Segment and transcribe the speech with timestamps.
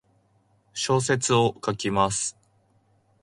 [0.73, 2.35] 小説を書きます。